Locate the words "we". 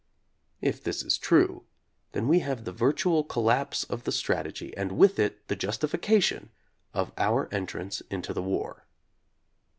2.27-2.39